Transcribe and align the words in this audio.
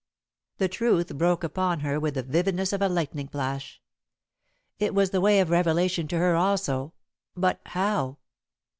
The 0.57 0.67
truth 0.67 1.15
broke 1.15 1.43
upon 1.43 1.81
her 1.81 1.99
with 1.99 2.15
the 2.15 2.23
vividness 2.23 2.73
of 2.73 2.81
a 2.81 2.89
lightning 2.89 3.27
flash. 3.27 3.79
It 4.79 4.95
was 4.95 5.11
the 5.11 5.21
way 5.21 5.39
of 5.39 5.51
revelation 5.51 6.07
to 6.07 6.17
her 6.17 6.35
also, 6.35 6.93
but 7.37 7.61
how? 7.67 8.17